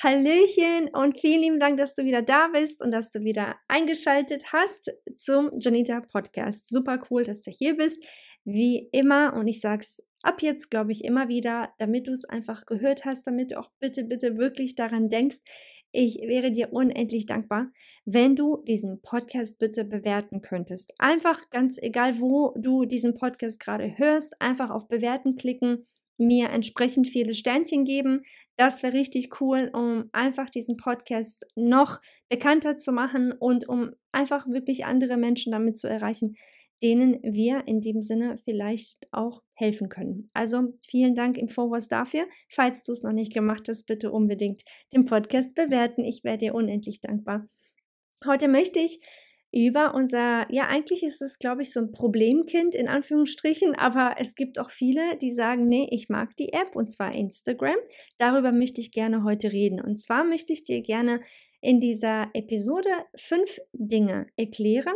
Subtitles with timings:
[0.00, 4.52] Hallöchen und vielen lieben Dank, dass du wieder da bist und dass du wieder eingeschaltet
[4.52, 6.68] hast zum Janita Podcast.
[6.68, 8.04] Super cool, dass du hier bist.
[8.44, 12.64] Wie immer, und ich sag's ab jetzt, glaube ich, immer wieder, damit du es einfach
[12.64, 15.38] gehört hast, damit du auch bitte, bitte wirklich daran denkst.
[15.90, 17.72] Ich wäre dir unendlich dankbar,
[18.04, 20.94] wenn du diesen Podcast bitte bewerten könntest.
[20.98, 27.08] Einfach ganz egal, wo du diesen Podcast gerade hörst, einfach auf Bewerten klicken mir entsprechend
[27.08, 28.22] viele Sternchen geben.
[28.56, 34.46] Das wäre richtig cool, um einfach diesen Podcast noch bekannter zu machen und um einfach
[34.48, 36.34] wirklich andere Menschen damit zu erreichen,
[36.82, 40.30] denen wir in dem Sinne vielleicht auch helfen können.
[40.32, 42.26] Also vielen Dank im Voraus dafür.
[42.48, 46.04] Falls du es noch nicht gemacht hast, bitte unbedingt den Podcast bewerten.
[46.04, 47.48] Ich wäre dir unendlich dankbar.
[48.24, 49.00] Heute möchte ich
[49.50, 54.34] über unser, ja, eigentlich ist es, glaube ich, so ein Problemkind in Anführungsstrichen, aber es
[54.34, 57.76] gibt auch viele, die sagen, nee, ich mag die App und zwar Instagram.
[58.18, 59.80] Darüber möchte ich gerne heute reden.
[59.80, 61.20] Und zwar möchte ich dir gerne
[61.60, 64.94] in dieser Episode fünf Dinge erklären,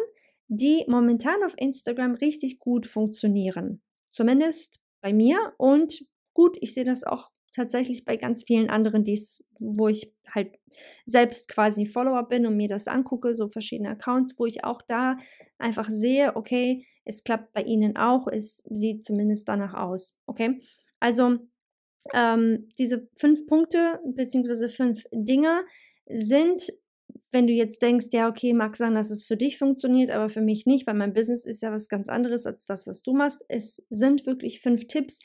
[0.48, 3.80] die momentan auf Instagram richtig gut funktionieren.
[4.10, 6.04] Zumindest bei mir und
[6.34, 10.58] gut, ich sehe das auch tatsächlich bei ganz vielen anderen, die's, wo ich halt
[11.06, 15.16] selbst quasi Follower bin und mir das angucke, so verschiedene Accounts, wo ich auch da
[15.58, 20.62] einfach sehe, okay, es klappt bei ihnen auch, es sieht zumindest danach aus, okay?
[21.00, 21.38] Also
[22.14, 24.68] ähm, diese fünf Punkte bzw.
[24.68, 25.64] fünf Dinge
[26.06, 26.72] sind,
[27.30, 30.40] wenn du jetzt denkst, ja, okay, mag sein, dass es für dich funktioniert, aber für
[30.40, 33.44] mich nicht, weil mein Business ist ja was ganz anderes als das, was du machst.
[33.48, 35.18] Es sind wirklich fünf Tipps,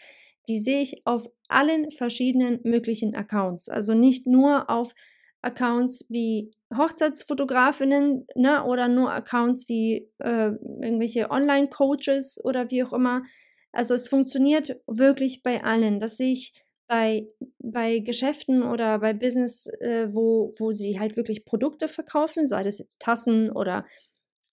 [0.47, 3.69] die sehe ich auf allen verschiedenen möglichen Accounts.
[3.69, 4.93] Also nicht nur auf
[5.41, 13.23] Accounts wie Hochzeitsfotografinnen ne, oder nur Accounts wie äh, irgendwelche Online-Coaches oder wie auch immer.
[13.71, 15.99] Also es funktioniert wirklich bei allen.
[15.99, 16.53] Das sehe ich
[16.87, 17.27] bei,
[17.59, 22.79] bei Geschäften oder bei Business, äh, wo, wo sie halt wirklich Produkte verkaufen, sei das
[22.79, 23.85] jetzt Tassen oder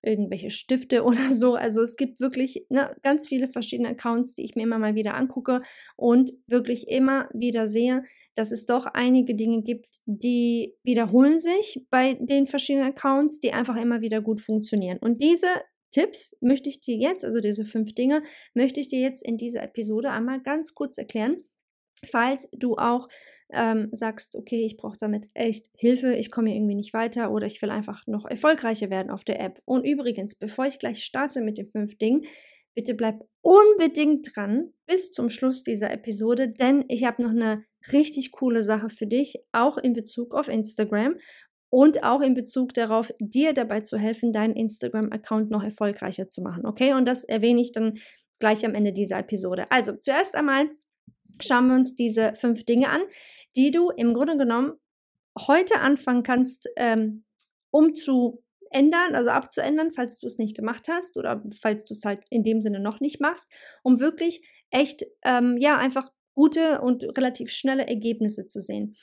[0.04, 1.54] irgendwelche Stifte oder so.
[1.54, 5.15] Also es gibt wirklich ne, ganz viele verschiedene Accounts, die ich mir immer mal wieder
[5.15, 5.60] angucke
[5.97, 8.04] und wirklich immer wieder sehe,
[8.34, 13.76] dass es doch einige Dinge gibt, die wiederholen sich bei den verschiedenen Accounts, die einfach
[13.76, 14.98] immer wieder gut funktionieren.
[14.98, 15.47] Und diese
[15.93, 18.22] Tipps möchte ich dir jetzt, also diese fünf Dinge,
[18.53, 21.44] möchte ich dir jetzt in dieser Episode einmal ganz kurz erklären.
[22.06, 23.09] Falls du auch
[23.53, 27.60] ähm, sagst, okay, ich brauche damit echt Hilfe, ich komme irgendwie nicht weiter oder ich
[27.62, 29.60] will einfach noch erfolgreicher werden auf der App.
[29.65, 32.22] Und übrigens, bevor ich gleich starte mit den fünf Dingen,
[32.75, 38.32] bitte bleib unbedingt dran bis zum Schluss dieser Episode, denn ich habe noch eine richtig
[38.32, 41.16] coole Sache für dich, auch in Bezug auf Instagram
[41.71, 46.66] und auch in Bezug darauf, dir dabei zu helfen, deinen Instagram-Account noch erfolgreicher zu machen.
[46.66, 47.99] Okay, und das erwähne ich dann
[48.38, 49.71] gleich am Ende dieser Episode.
[49.71, 50.69] Also zuerst einmal
[51.40, 53.02] schauen wir uns diese fünf Dinge an,
[53.56, 54.72] die du im Grunde genommen
[55.38, 57.24] heute anfangen kannst, ähm,
[57.70, 62.04] um zu ändern, also abzuändern, falls du es nicht gemacht hast oder falls du es
[62.04, 63.50] halt in dem Sinne noch nicht machst,
[63.82, 68.96] um wirklich echt, ähm, ja, einfach gute und relativ schnelle Ergebnisse zu sehen.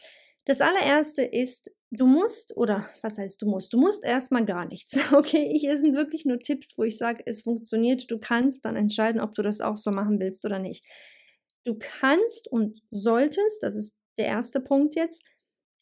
[0.45, 3.71] Das allererste ist, du musst, oder was heißt du musst?
[3.73, 4.97] Du musst erstmal gar nichts.
[5.13, 8.09] Okay, hier sind wirklich nur Tipps, wo ich sage, es funktioniert.
[8.09, 10.85] Du kannst dann entscheiden, ob du das auch so machen willst oder nicht.
[11.63, 15.23] Du kannst und solltest, das ist der erste Punkt jetzt,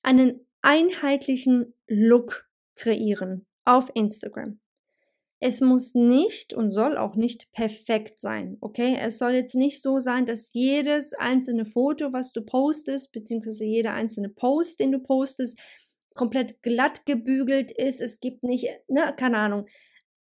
[0.03, 4.59] einen einheitlichen Look kreieren auf Instagram.
[5.41, 8.97] Es muss nicht und soll auch nicht perfekt sein, okay?
[8.99, 13.93] Es soll jetzt nicht so sein, dass jedes einzelne Foto, was du postest, beziehungsweise jeder
[13.93, 15.57] einzelne Post, den du postest,
[16.13, 18.01] komplett glatt gebügelt ist.
[18.01, 19.65] Es gibt nicht, ne, keine Ahnung,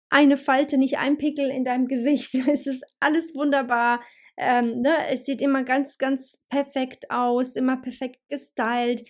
[0.09, 2.33] eine Falte, nicht ein Pickel in deinem Gesicht.
[2.47, 4.01] Es ist alles wunderbar.
[4.37, 4.93] Ähm, ne?
[5.09, 9.03] Es sieht immer ganz, ganz perfekt aus, immer perfekt gestylt.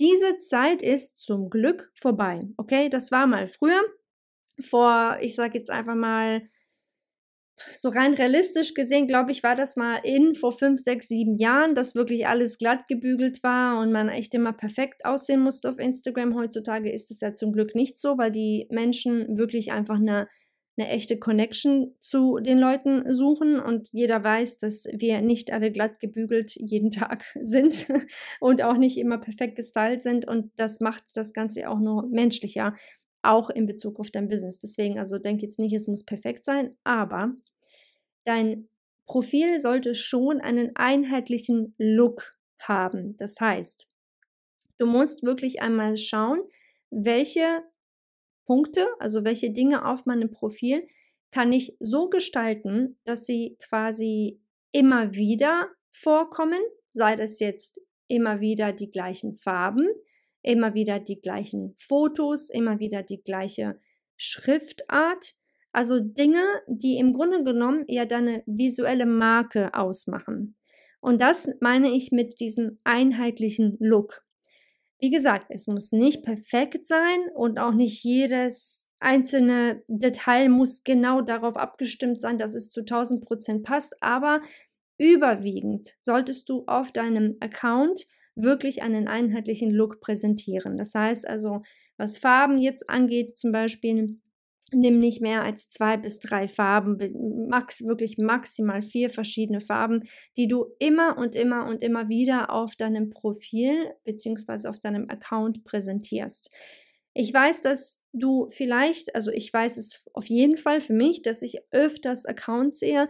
[0.00, 2.48] Diese Zeit ist zum Glück vorbei.
[2.56, 3.82] Okay, das war mal früher.
[4.60, 6.42] Vor, ich sage jetzt einfach mal,
[7.70, 11.74] so rein realistisch gesehen, glaube ich, war das mal in vor fünf, sechs, sieben Jahren,
[11.74, 16.34] dass wirklich alles glatt gebügelt war und man echt immer perfekt aussehen musste auf Instagram.
[16.34, 20.28] Heutzutage ist es ja zum Glück nicht so, weil die Menschen wirklich einfach eine
[20.76, 26.00] eine echte Connection zu den Leuten suchen und jeder weiß, dass wir nicht alle glatt
[26.00, 27.88] gebügelt jeden Tag sind
[28.40, 32.74] und auch nicht immer perfekt gestylt sind und das macht das Ganze auch nur menschlicher,
[33.22, 34.58] auch in Bezug auf dein Business.
[34.58, 37.34] Deswegen, also denk jetzt nicht, es muss perfekt sein, aber
[38.24, 38.68] dein
[39.06, 43.16] Profil sollte schon einen einheitlichen Look haben.
[43.18, 43.88] Das heißt,
[44.78, 46.40] du musst wirklich einmal schauen,
[46.90, 47.62] welche
[48.46, 50.86] Punkte, also welche Dinge auf meinem Profil
[51.30, 54.40] kann ich so gestalten, dass sie quasi
[54.72, 56.60] immer wieder vorkommen,
[56.90, 59.88] sei das jetzt immer wieder die gleichen Farben,
[60.42, 63.80] immer wieder die gleichen Fotos, immer wieder die gleiche
[64.16, 65.34] Schriftart.
[65.72, 70.56] Also Dinge, die im Grunde genommen ja deine visuelle Marke ausmachen.
[71.00, 74.22] Und das meine ich mit diesem einheitlichen Look.
[75.02, 81.22] Wie gesagt, es muss nicht perfekt sein und auch nicht jedes einzelne Detail muss genau
[81.22, 84.42] darauf abgestimmt sein, dass es zu 1000 Prozent passt, aber
[84.98, 88.06] überwiegend solltest du auf deinem Account
[88.36, 90.78] wirklich einen einheitlichen Look präsentieren.
[90.78, 91.62] Das heißt also,
[91.96, 94.20] was Farben jetzt angeht, zum Beispiel,
[94.72, 96.98] nimm nicht mehr als zwei bis drei Farben,
[97.48, 100.02] max, wirklich maximal vier verschiedene Farben,
[100.36, 104.68] die du immer und immer und immer wieder auf deinem Profil bzw.
[104.68, 106.50] auf deinem Account präsentierst.
[107.14, 111.42] Ich weiß, dass du vielleicht, also ich weiß es auf jeden Fall für mich, dass
[111.42, 113.08] ich öfters Accounts sehe,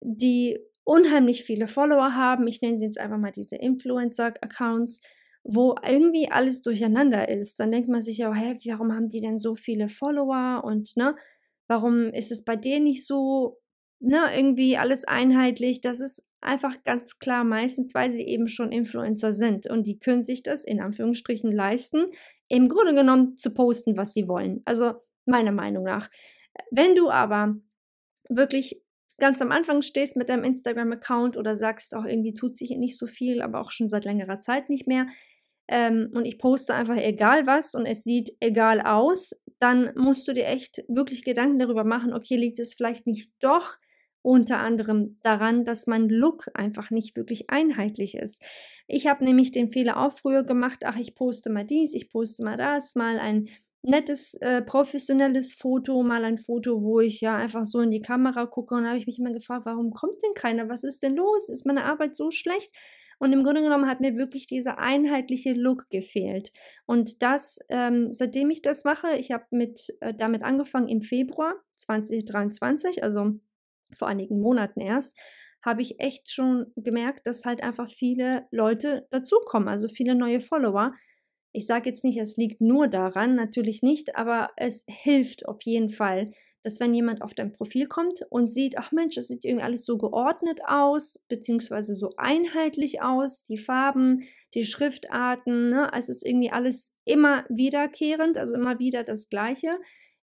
[0.00, 2.46] die unheimlich viele Follower haben.
[2.46, 5.00] Ich nenne sie jetzt einfach mal diese Influencer-Accounts
[5.42, 9.38] wo irgendwie alles durcheinander ist, dann denkt man sich ja, hä, warum haben die denn
[9.38, 11.16] so viele Follower und ne,
[11.66, 13.58] warum ist es bei denen nicht so,
[14.00, 15.80] ne, irgendwie alles einheitlich?
[15.80, 20.22] Das ist einfach ganz klar meistens, weil sie eben schon Influencer sind und die können
[20.22, 22.06] sich das in Anführungsstrichen leisten,
[22.48, 24.62] im Grunde genommen zu posten, was sie wollen.
[24.64, 24.94] Also
[25.26, 26.10] meiner Meinung nach.
[26.70, 27.56] Wenn du aber
[28.28, 28.82] wirklich
[29.18, 33.06] ganz am Anfang stehst mit deinem Instagram-Account oder sagst, auch irgendwie tut sich nicht so
[33.06, 35.06] viel, aber auch schon seit längerer Zeit nicht mehr,
[35.70, 40.32] ähm, und ich poste einfach egal was und es sieht egal aus, dann musst du
[40.32, 43.76] dir echt wirklich Gedanken darüber machen, okay, liegt es vielleicht nicht doch
[44.22, 48.42] unter anderem daran, dass mein Look einfach nicht wirklich einheitlich ist.
[48.88, 52.42] Ich habe nämlich den Fehler auch früher gemacht, ach, ich poste mal dies, ich poste
[52.42, 53.48] mal das, mal ein
[53.82, 58.46] nettes, äh, professionelles Foto, mal ein Foto, wo ich ja einfach so in die Kamera
[58.46, 60.68] gucke und habe ich mich immer gefragt, warum kommt denn keiner?
[60.68, 61.48] Was ist denn los?
[61.48, 62.74] Ist meine Arbeit so schlecht?
[63.20, 66.52] Und im Grunde genommen hat mir wirklich dieser einheitliche Look gefehlt.
[66.86, 69.44] Und das, ähm, seitdem ich das mache, ich habe
[70.00, 73.32] äh, damit angefangen im Februar 2023, also
[73.94, 75.18] vor einigen Monaten erst,
[75.62, 80.94] habe ich echt schon gemerkt, dass halt einfach viele Leute dazukommen, also viele neue Follower.
[81.52, 85.90] Ich sage jetzt nicht, es liegt nur daran, natürlich nicht, aber es hilft auf jeden
[85.90, 86.30] Fall,
[86.62, 89.84] dass wenn jemand auf dein Profil kommt und sieht, ach Mensch, das sieht irgendwie alles
[89.84, 94.24] so geordnet aus, beziehungsweise so einheitlich aus, die Farben,
[94.54, 99.78] die Schriftarten, ne, es ist irgendwie alles immer wiederkehrend, also immer wieder das Gleiche,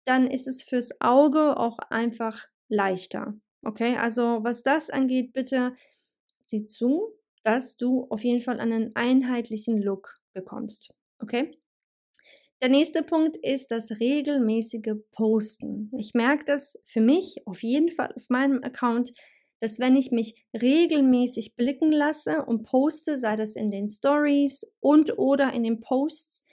[0.06, 3.36] dann ist es fürs Auge auch einfach leichter.
[3.64, 5.76] Okay, also was das angeht, bitte
[6.42, 10.94] sieh zu, dass du auf jeden Fall einen einheitlichen Look bekommst.
[11.24, 11.52] Okay?
[12.62, 15.92] Der nächste Punkt ist das regelmäßige Posten.
[15.98, 19.14] Ich merke das für mich auf jeden Fall auf meinem Account,
[19.60, 25.18] dass wenn ich mich regelmäßig blicken lasse und poste, sei das in den Stories und
[25.18, 26.46] oder in den Posts,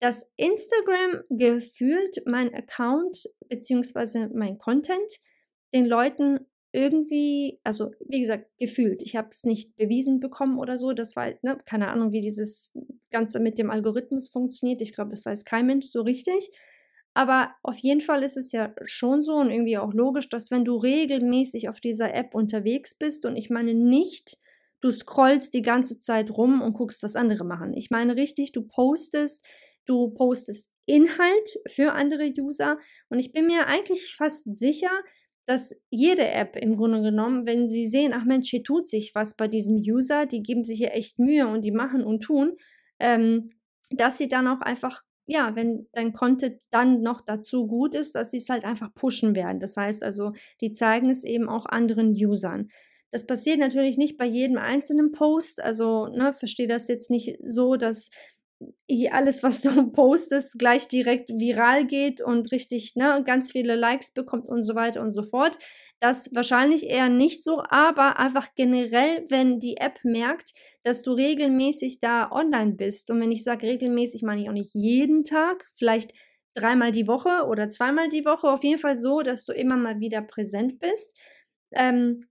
[0.00, 4.28] dass Instagram gefühlt mein Account bzw.
[4.34, 5.20] mein Content
[5.74, 9.00] den Leuten irgendwie, also wie gesagt, gefühlt.
[9.00, 10.92] Ich habe es nicht bewiesen bekommen oder so.
[10.92, 12.76] Das war, ne, keine Ahnung, wie dieses
[13.10, 14.82] Ganze mit dem Algorithmus funktioniert.
[14.82, 16.50] Ich glaube, das weiß kein Mensch so richtig.
[17.14, 20.66] Aber auf jeden Fall ist es ja schon so und irgendwie auch logisch, dass wenn
[20.66, 24.36] du regelmäßig auf dieser App unterwegs bist und ich meine nicht,
[24.82, 27.72] du scrollst die ganze Zeit rum und guckst, was andere machen.
[27.72, 29.46] Ich meine richtig, du postest,
[29.86, 32.78] du postest Inhalt für andere User
[33.08, 34.90] und ich bin mir eigentlich fast sicher,
[35.46, 39.36] dass jede App im Grunde genommen, wenn sie sehen, ach Mensch, hier tut sich was
[39.36, 42.56] bei diesem User, die geben sich hier echt Mühe und die machen und tun,
[42.98, 43.50] ähm,
[43.90, 48.32] dass sie dann auch einfach, ja, wenn dein Content dann noch dazu gut ist, dass
[48.32, 49.60] sie es halt einfach pushen werden.
[49.60, 52.68] Das heißt also, die zeigen es eben auch anderen Usern.
[53.12, 55.62] Das passiert natürlich nicht bei jedem einzelnen Post.
[55.62, 58.10] Also, ne, verstehe das jetzt nicht so, dass
[59.10, 64.46] alles, was du postest, gleich direkt viral geht und richtig ne, ganz viele Likes bekommt
[64.46, 65.58] und so weiter und so fort.
[66.00, 71.98] Das wahrscheinlich eher nicht so, aber einfach generell, wenn die App merkt, dass du regelmäßig
[72.00, 73.10] da online bist.
[73.10, 76.12] Und wenn ich sage regelmäßig, meine ich auch nicht jeden Tag, vielleicht
[76.54, 78.48] dreimal die Woche oder zweimal die Woche.
[78.48, 81.14] Auf jeden Fall so, dass du immer mal wieder präsent bist.
[81.72, 82.26] Ähm,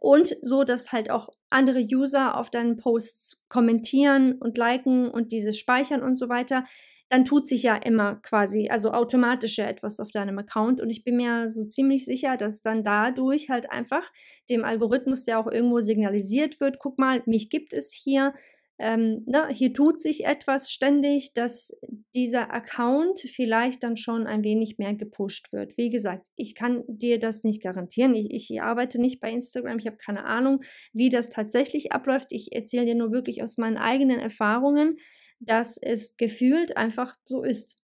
[0.00, 5.58] und so, dass halt auch andere User auf deinen Posts kommentieren und liken und dieses
[5.58, 6.64] speichern und so weiter,
[7.08, 10.80] dann tut sich ja immer quasi, also automatisch ja etwas auf deinem Account.
[10.80, 14.12] Und ich bin mir so ziemlich sicher, dass dann dadurch halt einfach
[14.50, 18.34] dem Algorithmus ja auch irgendwo signalisiert wird, guck mal, mich gibt es hier,
[18.80, 21.76] ähm, ne, hier tut sich etwas ständig, dass
[22.14, 25.76] dieser Account vielleicht dann schon ein wenig mehr gepusht wird.
[25.76, 28.14] Wie gesagt, ich kann dir das nicht garantieren.
[28.14, 29.78] Ich, ich arbeite nicht bei Instagram.
[29.80, 32.28] Ich habe keine Ahnung, wie das tatsächlich abläuft.
[32.30, 34.96] Ich erzähle dir nur wirklich aus meinen eigenen Erfahrungen,
[35.40, 37.82] dass es gefühlt einfach so ist.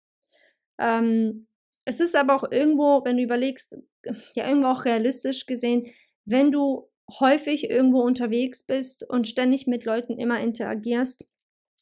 [0.78, 1.48] Ähm,
[1.86, 3.78] es ist aber auch irgendwo, wenn du überlegst,
[4.36, 5.88] ja irgendwo auch realistisch gesehen,
[6.26, 11.26] wenn du häufig irgendwo unterwegs bist und ständig mit Leuten immer interagierst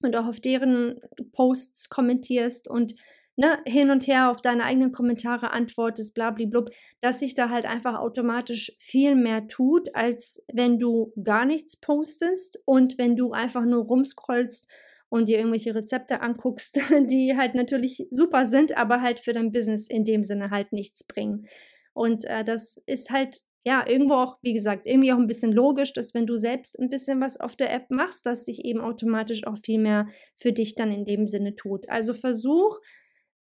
[0.01, 0.99] und auch auf deren
[1.33, 2.95] Posts kommentierst und
[3.35, 6.69] ne, hin und her auf deine eigenen Kommentare antwortest, blablablub,
[7.01, 12.59] dass sich da halt einfach automatisch viel mehr tut, als wenn du gar nichts postest
[12.65, 14.69] und wenn du einfach nur rumscrollst
[15.07, 19.87] und dir irgendwelche Rezepte anguckst, die halt natürlich super sind, aber halt für dein Business
[19.87, 21.47] in dem Sinne halt nichts bringen.
[21.93, 25.93] Und äh, das ist halt ja, irgendwo auch, wie gesagt, irgendwie auch ein bisschen logisch,
[25.93, 29.45] dass wenn du selbst ein bisschen was auf der App machst, dass sich eben automatisch
[29.45, 31.89] auch viel mehr für dich dann in dem Sinne tut.
[31.89, 32.79] Also versuch,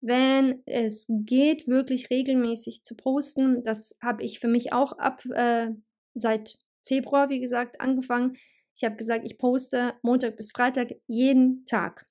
[0.01, 3.65] wenn es geht, wirklich regelmäßig zu posten.
[3.65, 5.69] Das habe ich für mich auch ab äh,
[6.15, 8.37] seit Februar, wie gesagt, angefangen.
[8.75, 12.07] Ich habe gesagt, ich poste Montag bis Freitag jeden Tag.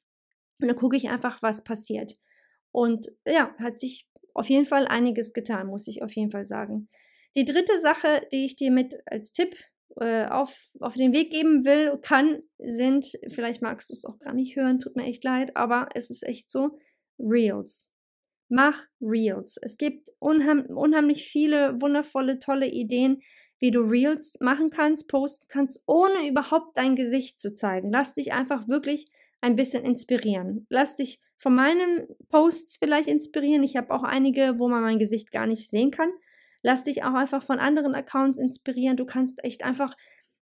[0.61, 2.17] Und dann gucke ich einfach, was passiert.
[2.71, 6.89] Und ja, hat sich auf jeden Fall einiges getan, muss ich auf jeden Fall sagen.
[7.37, 9.55] Die dritte Sache, die ich dir mit als Tipp
[9.97, 14.33] äh, auf, auf den Weg geben will, kann, sind, vielleicht magst du es auch gar
[14.33, 16.79] nicht hören, tut mir echt leid, aber es ist echt so,
[17.19, 17.91] Reels.
[18.49, 19.57] Mach Reels.
[19.61, 23.21] Es gibt unheim unheimlich viele wundervolle, tolle Ideen,
[23.59, 27.91] wie du Reels machen kannst, posten kannst, ohne überhaupt dein Gesicht zu zeigen.
[27.91, 30.65] Lass dich einfach wirklich ein bisschen inspirieren.
[30.69, 33.61] Lass dich von meinen Posts vielleicht inspirieren.
[33.61, 36.09] Ich habe auch einige, wo man mein Gesicht gar nicht sehen kann.
[36.63, 38.97] Lass dich auch einfach von anderen Accounts inspirieren.
[38.97, 39.95] Du kannst echt einfach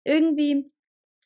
[0.03, 0.71] irgendwie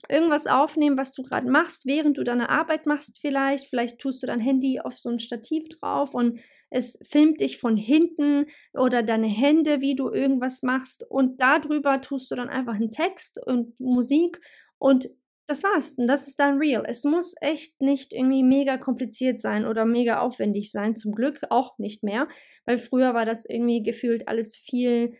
[0.10, 3.68] irgendwas aufnehmen, was du gerade machst, während du deine Arbeit machst vielleicht.
[3.68, 7.78] Vielleicht tust du dein Handy auf so ein Stativ drauf und es filmt dich von
[7.78, 11.06] hinten oder deine Hände, wie du irgendwas machst.
[11.10, 14.42] Und darüber tust du dann einfach einen Text und Musik
[14.78, 15.10] und
[15.48, 15.94] das war's.
[15.94, 16.86] Und das ist dann real.
[16.88, 20.96] Es muss echt nicht irgendwie mega kompliziert sein oder mega aufwendig sein.
[20.96, 22.28] Zum Glück auch nicht mehr,
[22.66, 25.14] weil früher war das irgendwie gefühlt alles viel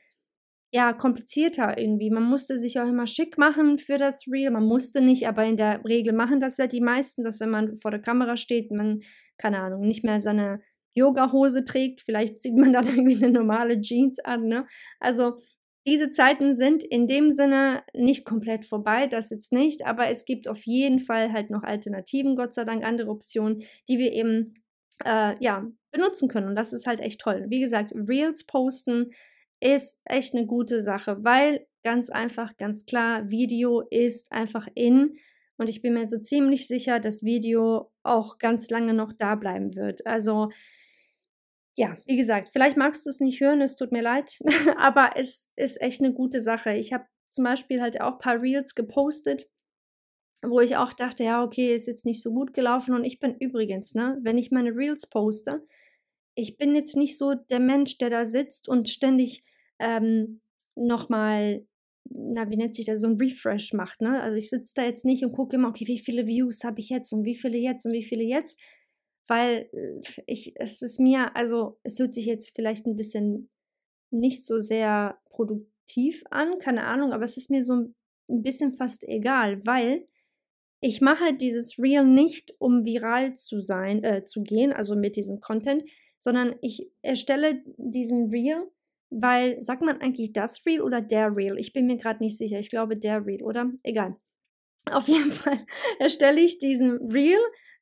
[0.74, 2.10] ja, komplizierter irgendwie.
[2.10, 4.50] Man musste sich auch immer schick machen für das Reel.
[4.50, 7.78] Man musste nicht, aber in der Regel machen das ja die meisten, dass wenn man
[7.78, 9.02] vor der Kamera steht, man,
[9.38, 10.62] keine Ahnung, nicht mehr seine
[10.96, 12.02] Yoga-Hose trägt.
[12.02, 14.66] Vielleicht zieht man dann irgendwie eine normale Jeans an, ne?
[15.00, 15.38] Also,
[15.86, 20.48] diese Zeiten sind in dem Sinne nicht komplett vorbei, das jetzt nicht, aber es gibt
[20.48, 24.56] auf jeden Fall halt noch Alternativen, Gott sei Dank andere Optionen, die wir eben
[25.04, 27.46] äh, ja benutzen können und das ist halt echt toll.
[27.50, 29.12] Wie gesagt, Reels posten
[29.60, 35.18] ist echt eine gute Sache, weil ganz einfach, ganz klar, Video ist einfach in
[35.58, 39.76] und ich bin mir so ziemlich sicher, dass Video auch ganz lange noch da bleiben
[39.76, 40.06] wird.
[40.06, 40.50] Also
[41.76, 44.40] ja, wie gesagt, vielleicht magst du es nicht hören, es tut mir leid,
[44.78, 46.74] aber es ist echt eine gute Sache.
[46.74, 49.50] Ich habe zum Beispiel halt auch ein paar Reels gepostet,
[50.44, 52.94] wo ich auch dachte, ja, okay, ist jetzt nicht so gut gelaufen.
[52.94, 55.66] Und ich bin übrigens, ne, wenn ich meine Reels poste,
[56.36, 59.44] ich bin jetzt nicht so der Mensch, der da sitzt und ständig
[59.80, 60.42] ähm,
[60.76, 61.66] nochmal,
[62.10, 64.22] na, wie nennt sich das, so ein Refresh macht, ne?
[64.22, 66.90] Also ich sitze da jetzt nicht und gucke immer, okay, wie viele Views habe ich
[66.90, 68.60] jetzt und wie viele jetzt und wie viele jetzt,
[69.28, 73.50] weil äh, ich, es ist mir, also es hört sich jetzt vielleicht ein bisschen
[74.12, 79.04] nicht so sehr produktiv an, keine Ahnung, aber es ist mir so ein bisschen fast
[79.04, 80.08] egal, weil
[80.82, 85.40] ich mache dieses Reel nicht, um viral zu sein, äh, zu gehen, also mit diesem
[85.40, 85.84] Content,
[86.20, 88.70] sondern ich erstelle diesen Reel,
[89.10, 91.58] weil, sagt man eigentlich das Reel oder der Reel?
[91.58, 92.60] Ich bin mir gerade nicht sicher.
[92.60, 93.72] Ich glaube der Reel, oder?
[93.84, 94.18] Egal.
[94.92, 95.66] Auf jeden Fall
[96.00, 97.40] erstelle ich diesen Reel,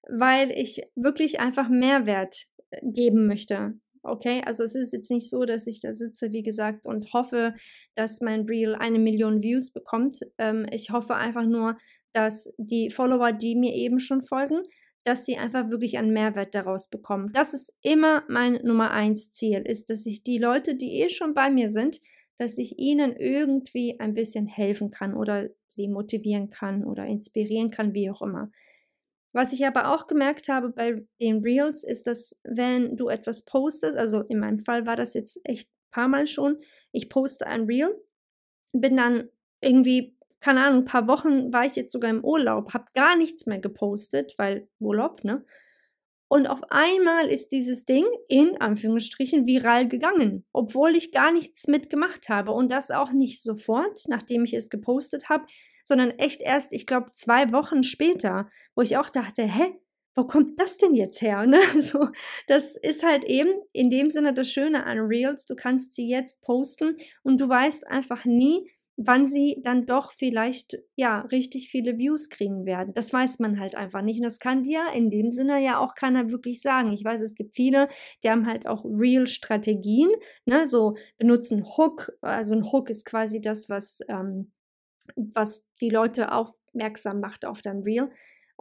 [0.09, 3.73] weil ich wirklich einfach Mehrwert äh, geben möchte.
[4.03, 7.53] Okay, also es ist jetzt nicht so, dass ich da sitze, wie gesagt, und hoffe,
[7.95, 10.19] dass mein Reel eine Million Views bekommt.
[10.39, 11.77] Ähm, ich hoffe einfach nur,
[12.13, 14.63] dass die Follower, die mir eben schon folgen,
[15.03, 17.31] dass sie einfach wirklich einen Mehrwert daraus bekommen.
[17.33, 21.33] Das ist immer mein Nummer eins Ziel, ist, dass ich die Leute, die eh schon
[21.33, 22.01] bei mir sind,
[22.37, 27.93] dass ich ihnen irgendwie ein bisschen helfen kann oder sie motivieren kann oder inspirieren kann,
[27.93, 28.51] wie auch immer.
[29.33, 33.97] Was ich aber auch gemerkt habe bei den Reels, ist, dass wenn du etwas postest,
[33.97, 36.57] also in meinem Fall war das jetzt echt ein paar Mal schon,
[36.91, 37.95] ich poste ein Reel,
[38.73, 39.29] bin dann
[39.61, 43.45] irgendwie keine Ahnung, ein paar Wochen war ich jetzt sogar im Urlaub, habe gar nichts
[43.45, 45.45] mehr gepostet, weil Urlaub, ne?
[46.27, 52.29] Und auf einmal ist dieses Ding in Anführungsstrichen viral gegangen, obwohl ich gar nichts mitgemacht
[52.29, 52.53] habe.
[52.53, 55.45] Und das auch nicht sofort, nachdem ich es gepostet habe,
[55.83, 59.79] sondern echt erst, ich glaube, zwei Wochen später, wo ich auch dachte, hä,
[60.15, 61.45] wo kommt das denn jetzt her?
[61.45, 61.59] Ne?
[61.81, 62.09] So,
[62.47, 65.45] das ist halt eben in dem Sinne das Schöne an Reels.
[65.45, 70.77] Du kannst sie jetzt posten und du weißt einfach nie, wann sie dann doch vielleicht
[70.95, 72.93] ja richtig viele Views kriegen werden.
[72.93, 74.17] Das weiß man halt einfach nicht.
[74.17, 76.91] Und das kann dir in dem Sinne ja auch keiner wirklich sagen.
[76.93, 77.87] Ich weiß, es gibt viele,
[78.23, 80.09] die haben halt auch Real-Strategien,
[80.45, 82.11] ne, so benutzen Hook.
[82.21, 84.51] Also ein Hook ist quasi das, was, ähm,
[85.15, 88.09] was die Leute aufmerksam macht auf dein Real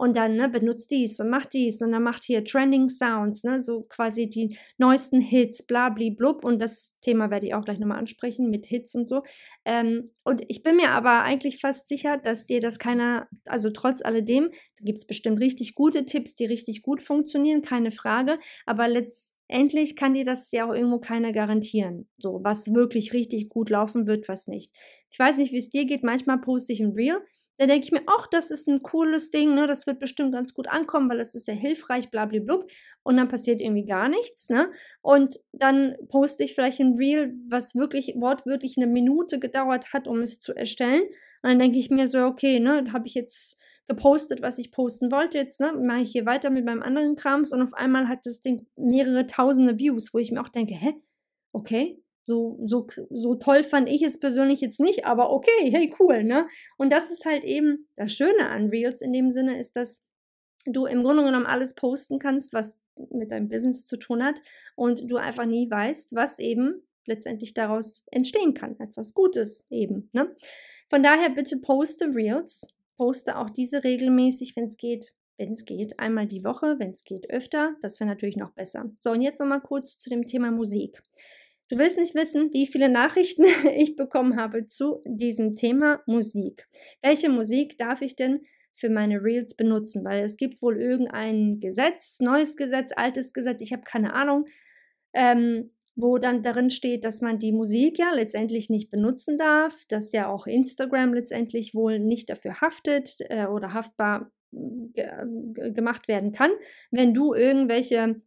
[0.00, 3.62] und dann ne, benutzt dies und macht dies und dann macht hier Trending Sounds, ne,
[3.62, 6.42] so quasi die neuesten Hits, bla blub.
[6.42, 9.25] Und das Thema werde ich auch gleich nochmal ansprechen mit Hits und so.
[9.66, 14.00] Ähm, und ich bin mir aber eigentlich fast sicher, dass dir das keiner, also trotz
[14.02, 18.38] alledem, da gibt es bestimmt richtig gute Tipps, die richtig gut funktionieren, keine Frage.
[18.64, 18.88] Aber
[19.50, 22.09] letztendlich kann dir das ja auch irgendwo keiner garantieren.
[22.19, 24.73] So, was wirklich richtig gut laufen wird, was nicht.
[25.11, 26.04] Ich weiß nicht, wie es dir geht.
[26.04, 27.21] Manchmal poste ich ein Reel
[27.61, 29.66] dann denke ich mir, ach, das ist ein cooles Ding, ne?
[29.66, 32.66] das wird bestimmt ganz gut ankommen, weil es ist ja hilfreich, blablablub.
[33.02, 34.49] Und dann passiert irgendwie gar nichts.
[34.49, 34.71] Ne?
[35.02, 40.23] Und dann poste ich vielleicht ein Reel, was wirklich wortwörtlich eine Minute gedauert hat, um
[40.23, 41.02] es zu erstellen.
[41.42, 43.59] Und dann denke ich mir so, okay, ne, habe ich jetzt
[43.90, 45.37] gepostet, was ich posten wollte.
[45.37, 48.40] Jetzt ne, mache ich hier weiter mit meinem anderen Krams und auf einmal hat das
[48.40, 50.94] Ding mehrere tausende Views, wo ich mir auch denke, hä?
[51.52, 56.22] Okay, so, so, so toll fand ich es persönlich jetzt nicht, aber okay, hey, cool,
[56.22, 56.46] ne?
[56.79, 60.07] Und das ist halt eben das Schöne an Reels in dem Sinne, ist, dass
[60.66, 62.79] du im Grunde genommen alles posten kannst, was
[63.11, 64.40] mit deinem Business zu tun hat
[64.76, 68.79] und du einfach nie weißt, was eben letztendlich daraus entstehen kann.
[68.79, 70.37] Etwas Gutes eben, ne?
[70.90, 72.66] Von daher bitte poste Reels,
[73.01, 77.03] poste auch diese regelmäßig, wenn es geht, wenn es geht, einmal die Woche, wenn es
[77.03, 77.75] geht, öfter.
[77.81, 78.91] Das wäre natürlich noch besser.
[78.99, 81.01] So, und jetzt nochmal kurz zu dem Thema Musik.
[81.71, 86.69] Du willst nicht wissen, wie viele Nachrichten ich bekommen habe zu diesem Thema Musik.
[87.01, 88.43] Welche Musik darf ich denn
[88.75, 90.05] für meine Reels benutzen?
[90.05, 94.45] Weil es gibt wohl irgendein Gesetz, neues Gesetz, altes Gesetz, ich habe keine Ahnung,
[95.15, 100.12] ähm, wo dann darin steht, dass man die Musik ja letztendlich nicht benutzen darf, dass
[100.12, 104.31] ja auch Instagram letztendlich wohl nicht dafür haftet äh, oder haftbar
[104.94, 106.50] äh, gemacht werden kann,
[106.90, 108.20] wenn du irgendwelche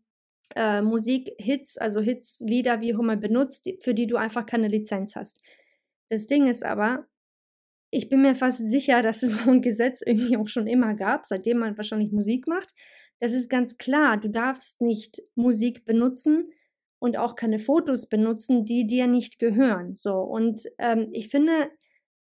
[0.55, 5.15] äh, Musik-Hits, also Hits, Lieder, wie auch immer benutzt, für die du einfach keine Lizenz
[5.15, 5.41] hast.
[6.09, 7.07] Das Ding ist aber,
[7.89, 11.25] ich bin mir fast sicher, dass es so ein Gesetz irgendwie auch schon immer gab,
[11.25, 12.73] seitdem man wahrscheinlich Musik macht.
[13.19, 16.51] Das ist ganz klar, du darfst nicht Musik benutzen
[17.03, 19.97] und auch keine Fotos benutzen, die dir nicht gehören.
[19.97, 21.51] So, und ähm, ich finde,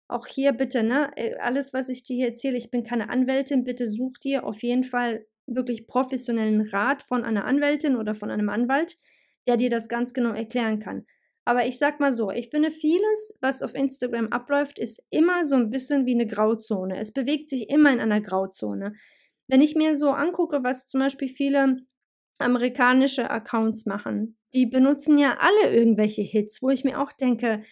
[0.10, 3.64] auch hier bitte, ne, äh, alles, was ich dir hier erzähle, ich bin keine Anwältin,
[3.64, 8.50] bitte such dir auf jeden Fall wirklich professionellen Rat von einer Anwältin oder von einem
[8.50, 8.98] Anwalt,
[9.48, 11.06] der dir das ganz genau erklären kann.
[11.46, 15.56] Aber ich sag mal so, ich finde vieles, was auf Instagram abläuft, ist immer so
[15.56, 17.00] ein bisschen wie eine Grauzone.
[17.00, 18.92] Es bewegt sich immer in einer Grauzone.
[19.48, 21.78] Wenn ich mir so angucke, was zum Beispiel viele
[22.38, 27.64] amerikanische Accounts machen, die benutzen ja alle irgendwelche Hits, wo ich mir auch denke,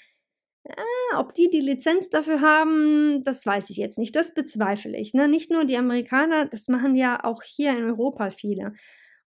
[0.65, 4.15] Ah, ob die die Lizenz dafür haben, das weiß ich jetzt nicht.
[4.15, 5.13] Das bezweifle ich.
[5.13, 5.27] Ne?
[5.27, 8.73] Nicht nur die Amerikaner, das machen ja auch hier in Europa viele.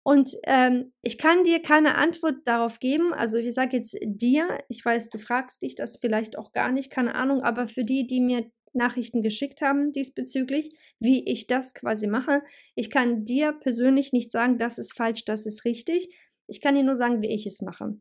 [0.04, 3.12] Und ähm, ich kann dir keine Antwort darauf geben.
[3.12, 6.90] Also ich sage jetzt dir, ich weiß, du fragst dich das vielleicht auch gar nicht,
[6.90, 12.06] keine Ahnung, aber für die, die mir Nachrichten geschickt haben diesbezüglich, wie ich das quasi
[12.06, 12.42] mache,
[12.74, 16.08] ich kann dir persönlich nicht sagen, das ist falsch, das ist richtig.
[16.46, 17.96] Ich kann dir nur sagen, wie ich es mache.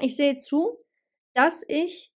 [0.00, 0.78] Ich sehe zu,
[1.34, 2.12] dass ich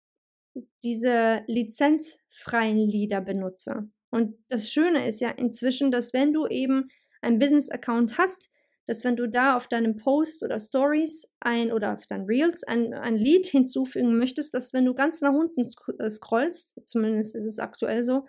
[0.83, 3.91] diese lizenzfreien Lieder benutze.
[4.11, 6.89] Und das Schöne ist ja inzwischen, dass wenn du eben
[7.21, 8.51] einen Business-Account hast,
[8.89, 12.95] dass wenn du da auf deinem Post oder Stories ein oder auf deinen Reels ein,
[12.95, 15.67] ein Lied hinzufügen möchtest, dass wenn du ganz nach unten
[15.99, 18.25] äh, scrollst, zumindest ist es aktuell so,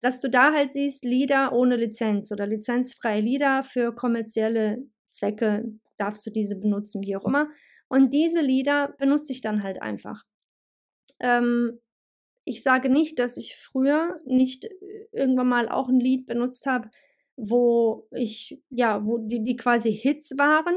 [0.00, 4.78] dass du da halt siehst, Lieder ohne Lizenz oder lizenzfreie Lieder für kommerzielle
[5.12, 5.64] Zwecke
[5.98, 7.50] darfst du diese benutzen, wie auch immer.
[7.88, 10.24] Und diese Lieder benutze ich dann halt einfach.
[11.20, 11.78] Ähm,
[12.46, 16.88] ich sage nicht, dass ich früher nicht äh, irgendwann mal auch ein Lied benutzt habe,
[17.40, 20.74] wo ich, ja, wo die, die quasi Hits waren.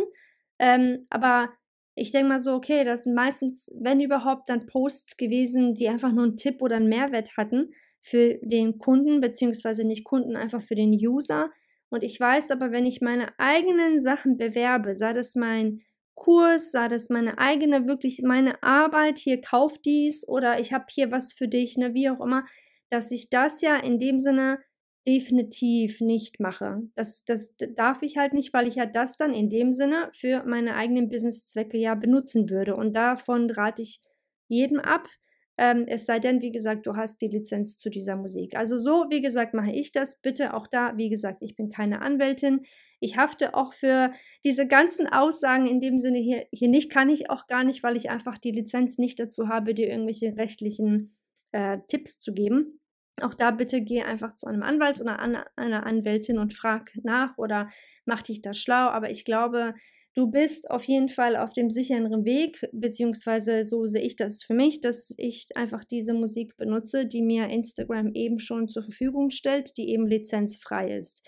[0.59, 1.49] Ähm, aber
[1.95, 6.11] ich denke mal so, okay, das sind meistens, wenn überhaupt, dann Posts gewesen, die einfach
[6.11, 7.71] nur einen Tipp oder einen Mehrwert hatten
[8.01, 11.51] für den Kunden, beziehungsweise nicht Kunden, einfach für den User.
[11.89, 15.81] Und ich weiß aber, wenn ich meine eigenen Sachen bewerbe, sei das mein
[16.15, 21.11] Kurs, sei das meine eigene, wirklich meine Arbeit, hier kauf dies oder ich habe hier
[21.11, 22.45] was für dich, ne, wie auch immer,
[22.89, 24.59] dass ich das ja in dem Sinne
[25.07, 26.81] definitiv nicht mache.
[26.95, 30.43] Das, das darf ich halt nicht, weil ich ja das dann in dem Sinne für
[30.43, 32.75] meine eigenen Businesszwecke ja benutzen würde.
[32.75, 33.99] Und davon rate ich
[34.47, 35.07] jedem ab.
[35.57, 38.55] Ähm, es sei denn, wie gesagt, du hast die Lizenz zu dieser Musik.
[38.55, 40.19] Also so, wie gesagt, mache ich das.
[40.21, 42.61] Bitte auch da, wie gesagt, ich bin keine Anwältin.
[42.99, 44.13] Ich hafte auch für
[44.45, 47.97] diese ganzen Aussagen in dem Sinne hier, hier nicht, kann ich auch gar nicht, weil
[47.97, 51.17] ich einfach die Lizenz nicht dazu habe, dir irgendwelche rechtlichen
[51.51, 52.79] äh, Tipps zu geben.
[53.21, 57.37] Auch da bitte geh einfach zu einem Anwalt oder an einer Anwältin und frag nach
[57.37, 57.69] oder
[58.05, 58.87] mach dich da schlau.
[58.89, 59.75] Aber ich glaube,
[60.15, 64.53] du bist auf jeden Fall auf dem sicheren Weg, beziehungsweise so sehe ich das für
[64.55, 69.77] mich, dass ich einfach diese Musik benutze, die mir Instagram eben schon zur Verfügung stellt,
[69.77, 71.23] die eben lizenzfrei ist.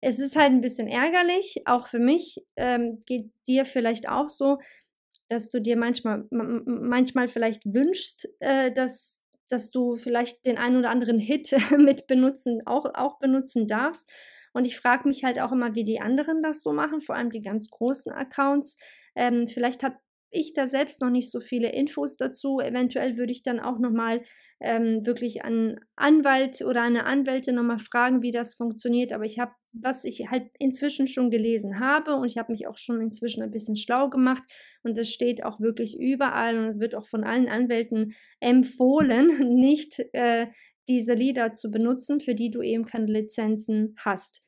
[0.00, 4.58] Es ist halt ein bisschen ärgerlich, auch für mich, ähm, geht dir vielleicht auch so,
[5.28, 10.90] dass du dir manchmal, manchmal vielleicht wünschst, äh, dass dass du vielleicht den einen oder
[10.90, 14.10] anderen Hit mit benutzen, auch, auch benutzen darfst.
[14.52, 17.30] Und ich frage mich halt auch immer, wie die anderen das so machen, vor allem
[17.30, 18.76] die ganz großen Accounts.
[19.14, 19.96] Ähm, vielleicht habe
[20.30, 22.60] ich da selbst noch nicht so viele Infos dazu.
[22.60, 24.22] Eventuell würde ich dann auch nochmal
[24.60, 29.12] ähm, wirklich einen Anwalt oder eine Anwältin nochmal fragen, wie das funktioniert.
[29.12, 32.76] Aber ich habe, was ich halt inzwischen schon gelesen habe und ich habe mich auch
[32.76, 34.42] schon inzwischen ein bisschen schlau gemacht
[34.82, 39.28] und es steht auch wirklich überall und es wird auch von allen Anwälten empfohlen,
[39.60, 40.48] nicht äh,
[40.88, 44.42] diese Lieder zu benutzen, für die du eben keine Lizenzen hast.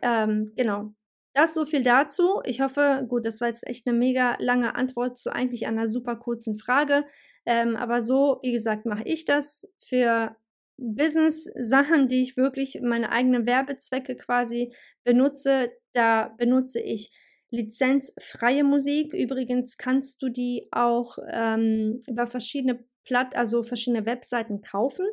[0.00, 0.94] Ähm, genau.
[1.34, 2.40] Das so viel dazu.
[2.44, 6.16] Ich hoffe, gut, das war jetzt echt eine mega lange Antwort zu eigentlich einer super
[6.16, 7.04] kurzen Frage.
[7.46, 10.36] Ähm, aber so, wie gesagt, mache ich das für
[10.76, 15.70] Business-Sachen, die ich wirklich meine eigenen Werbezwecke quasi benutze.
[15.94, 17.10] Da benutze ich
[17.50, 19.14] lizenzfreie Musik.
[19.14, 25.06] Übrigens kannst du die auch ähm, über verschiedene Platt, also verschiedene Webseiten kaufen.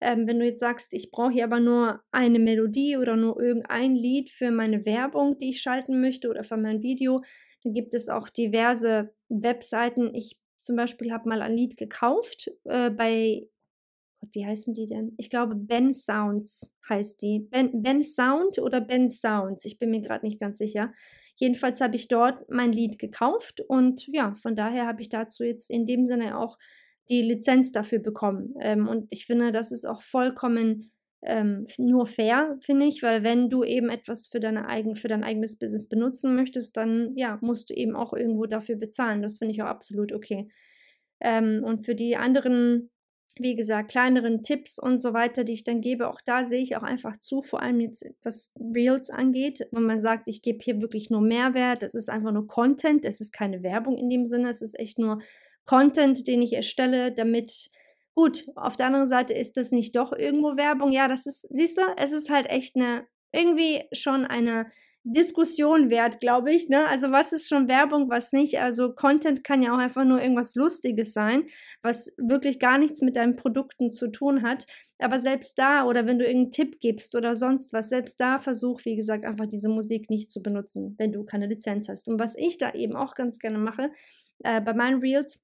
[0.00, 3.94] Ähm, wenn du jetzt sagst, ich brauche hier aber nur eine Melodie oder nur irgendein
[3.94, 7.22] Lied für meine Werbung, die ich schalten möchte oder für mein Video,
[7.62, 10.14] dann gibt es auch diverse Webseiten.
[10.14, 13.48] Ich zum Beispiel habe mal ein Lied gekauft äh, bei,
[14.32, 15.14] wie heißen die denn?
[15.18, 17.40] Ich glaube, Ben Sounds heißt die.
[17.50, 20.92] Ben, ben Sound oder Ben Sounds, ich bin mir gerade nicht ganz sicher.
[21.36, 25.68] Jedenfalls habe ich dort mein Lied gekauft und ja, von daher habe ich dazu jetzt
[25.68, 26.58] in dem Sinne auch
[27.08, 28.54] die Lizenz dafür bekommen.
[28.60, 30.90] Ähm, und ich finde, das ist auch vollkommen
[31.24, 35.24] ähm, nur fair, finde ich, weil wenn du eben etwas für, deine eigen, für dein
[35.24, 39.22] eigenes Business benutzen möchtest, dann ja, musst du eben auch irgendwo dafür bezahlen.
[39.22, 40.48] Das finde ich auch absolut okay.
[41.20, 42.90] Ähm, und für die anderen,
[43.38, 46.76] wie gesagt, kleineren Tipps und so weiter, die ich dann gebe, auch da sehe ich
[46.76, 50.80] auch einfach zu, vor allem jetzt was Reels angeht, wenn man sagt, ich gebe hier
[50.82, 54.50] wirklich nur Mehrwert, es ist einfach nur Content, es ist keine Werbung in dem Sinne,
[54.50, 55.20] es ist echt nur
[55.66, 57.70] Content, den ich erstelle, damit
[58.14, 60.92] Gut, auf der anderen Seite ist das nicht doch irgendwo Werbung.
[60.92, 64.70] Ja, das ist, siehst du, es ist halt echt eine, irgendwie schon eine
[65.02, 66.68] Diskussion wert, glaube ich.
[66.68, 66.86] Ne?
[66.86, 68.60] Also was ist schon Werbung, was nicht?
[68.60, 71.44] Also Content kann ja auch einfach nur irgendwas Lustiges sein,
[71.82, 74.64] was wirklich gar nichts mit deinen Produkten zu tun hat.
[74.98, 78.84] Aber selbst da oder wenn du irgendeinen Tipp gibst oder sonst was, selbst da versuch,
[78.84, 82.08] wie gesagt, einfach diese Musik nicht zu benutzen, wenn du keine Lizenz hast.
[82.08, 83.90] Und was ich da eben auch ganz gerne mache,
[84.42, 85.43] äh, bei meinen Reels,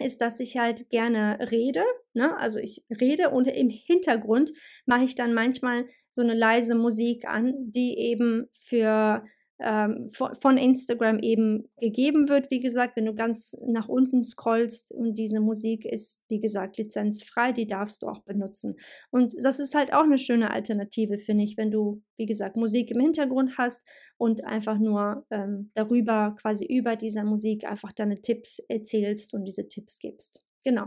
[0.00, 1.82] ist, dass ich halt gerne rede.
[2.14, 2.36] Ne?
[2.38, 4.52] Also ich rede und im Hintergrund
[4.86, 9.24] mache ich dann manchmal so eine leise Musik an, die eben für
[9.62, 12.50] ähm, von Instagram eben gegeben wird.
[12.50, 17.52] Wie gesagt, wenn du ganz nach unten scrollst und diese Musik ist, wie gesagt, lizenzfrei,
[17.52, 18.76] die darfst du auch benutzen.
[19.10, 22.90] Und das ist halt auch eine schöne Alternative, finde ich, wenn du, wie gesagt, Musik
[22.90, 28.58] im Hintergrund hast und einfach nur ähm, darüber, quasi über dieser Musik einfach deine Tipps
[28.68, 30.44] erzählst und diese Tipps gibst.
[30.64, 30.86] Genau.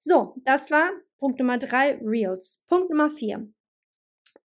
[0.00, 2.62] So, das war Punkt Nummer drei, Reels.
[2.68, 3.48] Punkt Nummer vier.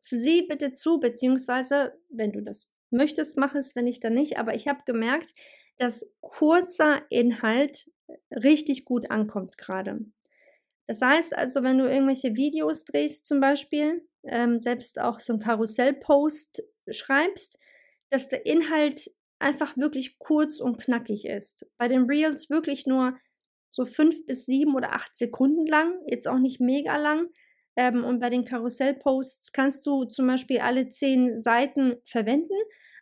[0.09, 4.37] Sieh bitte zu, beziehungsweise, wenn du das möchtest, mach es, wenn nicht, dann nicht.
[4.37, 5.33] Aber ich habe gemerkt,
[5.77, 7.89] dass kurzer Inhalt
[8.31, 9.99] richtig gut ankommt gerade.
[10.87, 15.39] Das heißt also, wenn du irgendwelche Videos drehst zum Beispiel, ähm, selbst auch so ein
[15.39, 17.59] Karussell-Post schreibst,
[18.09, 21.69] dass der Inhalt einfach wirklich kurz und knackig ist.
[21.77, 23.17] Bei den Reels wirklich nur
[23.69, 27.29] so fünf bis sieben oder acht Sekunden lang, jetzt auch nicht mega lang,
[27.77, 32.55] Ähm, und bei den Karussellposts kannst du zum Beispiel alle zehn Seiten verwenden,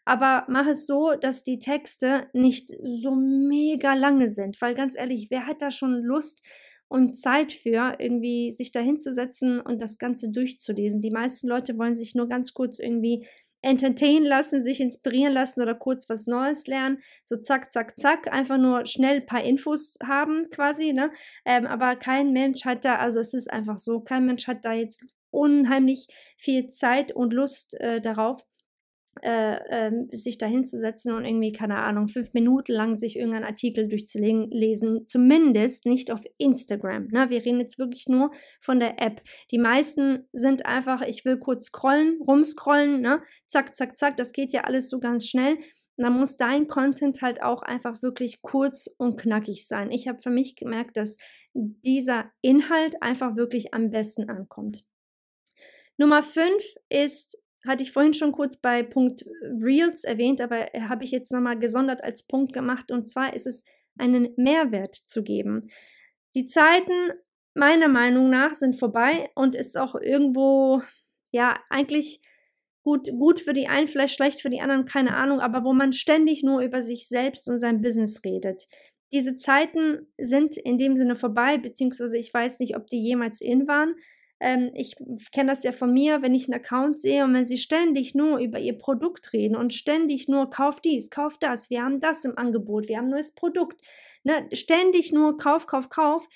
[0.03, 5.27] aber mach es so, dass die Texte nicht so mega lange sind, weil ganz ehrlich,
[5.31, 6.43] wer hat da schon Lust
[6.87, 11.01] und Zeit für, irgendwie sich da hinzusetzen und das Ganze durchzulesen?
[11.01, 13.25] Die meisten Leute wollen sich nur ganz kurz irgendwie
[13.65, 16.99] entertainen lassen, sich inspirieren lassen oder kurz was Neues lernen.
[17.23, 21.11] So zack, zack, zack, einfach nur schnell ein paar Infos haben quasi, ne?
[21.45, 24.73] Ähm, aber kein Mensch hat da, also es ist einfach so, kein Mensch hat da
[24.73, 28.45] jetzt unheimlich viel Zeit und Lust äh, darauf
[29.21, 33.87] äh, ähm, sich da hinzusetzen und irgendwie, keine Ahnung, fünf Minuten lang sich irgendeinen Artikel
[33.87, 37.07] durchzulesen, zumindest nicht auf Instagram.
[37.07, 37.29] Ne?
[37.29, 39.21] Wir reden jetzt wirklich nur von der App.
[39.51, 43.21] Die meisten sind einfach, ich will kurz scrollen, rumscrollen, ne?
[43.47, 45.57] zack, zack, zack, das geht ja alles so ganz schnell.
[45.97, 49.91] Dann muss dein Content halt auch einfach wirklich kurz und knackig sein.
[49.91, 51.17] Ich habe für mich gemerkt, dass
[51.53, 54.83] dieser Inhalt einfach wirklich am besten ankommt.
[55.97, 61.11] Nummer fünf ist hatte ich vorhin schon kurz bei Punkt Reels erwähnt, aber habe ich
[61.11, 62.91] jetzt nochmal gesondert als Punkt gemacht.
[62.91, 63.63] Und zwar ist es,
[63.97, 65.69] einen Mehrwert zu geben.
[66.33, 66.91] Die Zeiten
[67.53, 70.81] meiner Meinung nach sind vorbei und ist auch irgendwo,
[71.31, 72.21] ja, eigentlich
[72.83, 75.93] gut, gut für die einen, vielleicht schlecht für die anderen, keine Ahnung, aber wo man
[75.93, 78.67] ständig nur über sich selbst und sein Business redet.
[79.13, 83.67] Diese Zeiten sind in dem Sinne vorbei, beziehungsweise ich weiß nicht, ob die jemals in
[83.67, 83.95] waren,
[84.39, 84.95] ähm, ich
[85.31, 88.39] kenne das ja von mir, wenn ich einen Account sehe und wenn sie ständig nur
[88.39, 92.37] über ihr Produkt reden und ständig nur kauf dies, kauf das, wir haben das im
[92.37, 93.81] Angebot, wir haben ein neues Produkt,
[94.23, 94.47] ne?
[94.53, 96.27] ständig nur kauf, kauf, kauf.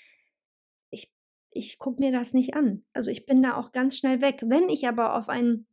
[0.92, 1.12] Ich,
[1.52, 2.86] ich gucke mir das nicht an.
[2.94, 4.42] Also ich bin da auch ganz schnell weg.
[4.46, 5.68] Wenn ich aber auf einen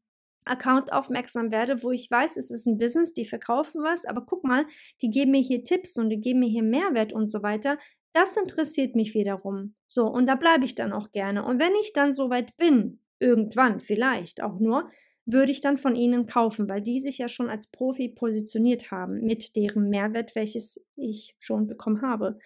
[0.45, 4.45] Account aufmerksam werde, wo ich weiß, es ist ein Business, die verkaufen was, aber guck
[4.45, 4.65] mal,
[5.03, 7.79] die geben mir hier Tipps und die geben mir hier Mehrwert und so weiter,
[8.17, 9.75] das interessiert mich wiederum.
[9.87, 11.45] So, und da bleibe ich dann auch gerne.
[11.45, 14.91] Und wenn ich dann soweit bin, irgendwann vielleicht auch nur,
[15.27, 19.21] würde ich dann von ihnen kaufen, weil die sich ja schon als Profi positioniert haben
[19.21, 22.39] mit deren Mehrwert, welches ich schon bekommen habe.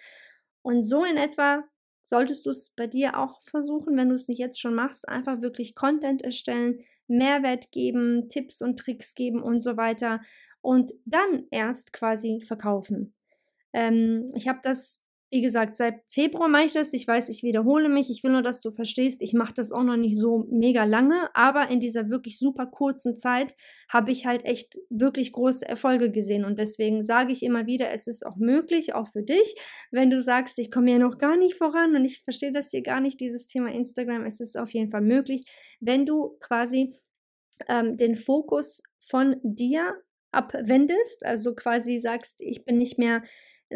[0.61, 1.63] Und so in etwa
[2.03, 5.41] solltest du es bei dir auch versuchen, wenn du es nicht jetzt schon machst, einfach
[5.41, 10.19] wirklich Content erstellen, Mehrwert geben, Tipps und Tricks geben und so weiter
[10.59, 13.13] und dann erst quasi verkaufen.
[13.73, 16.91] Ähm, ich habe das wie gesagt, seit Februar mache ich das.
[16.91, 18.09] Ich weiß, ich wiederhole mich.
[18.09, 21.33] Ich will nur, dass du verstehst, ich mache das auch noch nicht so mega lange,
[21.33, 23.55] aber in dieser wirklich super kurzen Zeit
[23.87, 26.43] habe ich halt echt wirklich große Erfolge gesehen.
[26.43, 29.55] Und deswegen sage ich immer wieder, es ist auch möglich, auch für dich,
[29.89, 32.83] wenn du sagst, ich komme ja noch gar nicht voran und ich verstehe das hier
[32.83, 34.25] gar nicht, dieses Thema Instagram.
[34.25, 35.45] Es ist auf jeden Fall möglich,
[35.79, 36.93] wenn du quasi
[37.69, 39.93] ähm, den Fokus von dir
[40.31, 43.23] abwendest, also quasi sagst, ich bin nicht mehr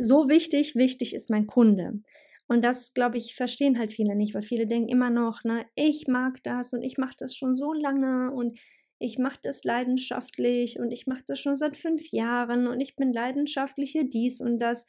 [0.01, 2.01] so wichtig, wichtig ist mein Kunde.
[2.47, 6.07] Und das, glaube ich, verstehen halt viele nicht, weil viele denken immer noch, ne, ich
[6.07, 8.59] mag das und ich mache das schon so lange und
[8.99, 13.11] ich mache das leidenschaftlich und ich mache das schon seit fünf Jahren und ich bin
[13.11, 14.85] leidenschaftliche dies und das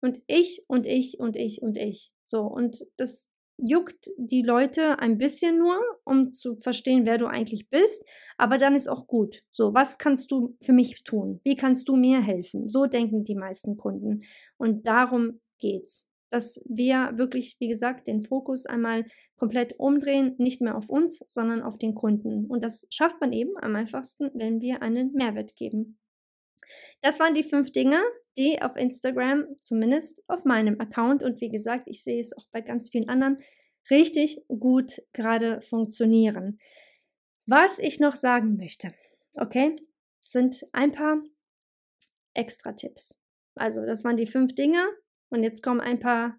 [0.00, 2.12] und ich und ich und ich und ich.
[2.24, 7.68] So, und das juckt die Leute ein bisschen nur, um zu verstehen, wer du eigentlich
[7.68, 8.04] bist,
[8.36, 9.42] aber dann ist auch gut.
[9.50, 11.40] So, was kannst du für mich tun?
[11.44, 12.68] Wie kannst du mir helfen?
[12.68, 14.22] So denken die meisten Kunden
[14.56, 16.04] und darum geht's.
[16.30, 19.04] Dass wir wirklich, wie gesagt, den Fokus einmal
[19.36, 22.46] komplett umdrehen, nicht mehr auf uns, sondern auf den Kunden.
[22.46, 25.98] Und das schafft man eben am einfachsten, wenn wir einen Mehrwert geben.
[27.00, 28.02] Das waren die fünf Dinge,
[28.36, 32.60] die auf Instagram, zumindest auf meinem Account und wie gesagt, ich sehe es auch bei
[32.60, 33.38] ganz vielen anderen,
[33.90, 36.58] richtig gut gerade funktionieren.
[37.46, 38.88] Was ich noch sagen möchte,
[39.34, 39.76] okay,
[40.24, 41.22] sind ein paar
[42.34, 43.14] extra Tipps.
[43.54, 44.84] Also, das waren die fünf Dinge
[45.30, 46.38] und jetzt kommen ein paar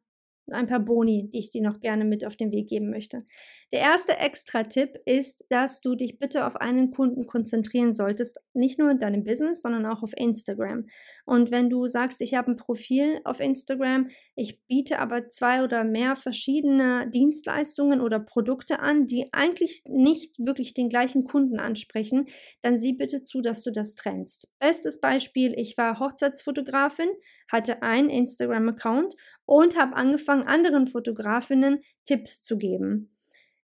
[0.52, 3.26] ein paar Boni, die ich dir noch gerne mit auf den Weg geben möchte.
[3.74, 8.90] Der erste Extra-Tipp ist, dass du dich bitte auf einen Kunden konzentrieren solltest, nicht nur
[8.90, 10.88] in deinem Business, sondern auch auf Instagram.
[11.26, 15.84] Und wenn du sagst, ich habe ein Profil auf Instagram, ich biete aber zwei oder
[15.84, 22.28] mehr verschiedene Dienstleistungen oder Produkte an, die eigentlich nicht wirklich den gleichen Kunden ansprechen,
[22.62, 24.48] dann sieh bitte zu, dass du das trennst.
[24.60, 27.10] Bestes Beispiel, ich war Hochzeitsfotografin,
[27.52, 29.14] hatte einen Instagram-Account
[29.48, 33.18] und habe angefangen, anderen Fotografinnen Tipps zu geben.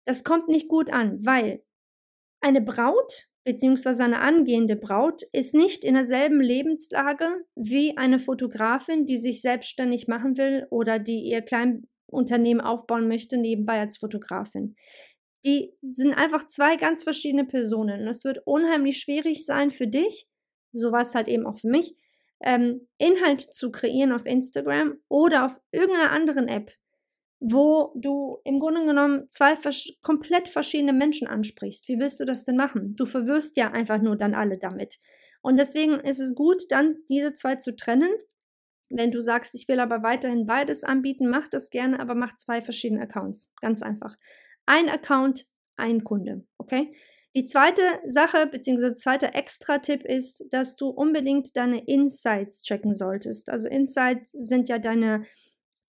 [0.04, 1.62] Das kommt nicht gut an, weil
[2.40, 4.02] eine Braut bzw.
[4.02, 10.36] eine angehende Braut ist nicht in derselben Lebenslage wie eine Fotografin, die sich selbstständig machen
[10.36, 14.76] will oder die ihr Kleinunternehmen aufbauen möchte, nebenbei als Fotografin.
[15.46, 18.06] Die sind einfach zwei ganz verschiedene Personen.
[18.06, 20.28] es wird unheimlich schwierig sein für dich,
[20.72, 21.96] so war es halt eben auch für mich,
[22.42, 26.72] ähm, Inhalt zu kreieren auf Instagram oder auf irgendeiner anderen App,
[27.38, 31.88] wo du im Grunde genommen zwei vers komplett verschiedene Menschen ansprichst.
[31.88, 32.96] Wie willst du das denn machen?
[32.96, 34.98] Du verwirrst ja einfach nur dann alle damit.
[35.42, 38.11] Und deswegen ist es gut, dann diese zwei zu trennen.
[38.90, 42.61] Wenn du sagst, ich will aber weiterhin beides anbieten, mach das gerne, aber mach zwei
[42.61, 43.50] verschiedene Accounts.
[43.61, 44.16] Ganz einfach.
[44.66, 46.44] Ein Account, ein Kunde.
[46.59, 46.92] Okay?
[47.36, 53.50] Die zweite Sache, beziehungsweise zweiter Extra-Tipp ist, dass du unbedingt deine Insights checken solltest.
[53.50, 55.24] Also Insights sind ja deine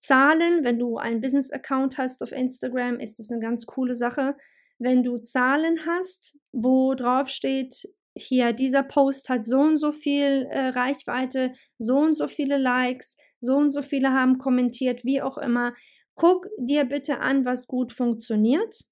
[0.00, 0.62] Zahlen.
[0.62, 4.36] Wenn du einen Business-Account hast auf Instagram, ist das eine ganz coole Sache.
[4.78, 10.46] Wenn du Zahlen hast, wo drauf steht, hier, dieser Post hat so und so viel
[10.50, 15.38] äh, Reichweite, so und so viele Likes, so und so viele haben kommentiert, wie auch
[15.38, 15.74] immer.
[16.14, 18.82] Guck dir bitte an, was gut funktioniert